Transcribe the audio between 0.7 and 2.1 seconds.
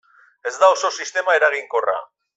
oso sistema eraginkorra.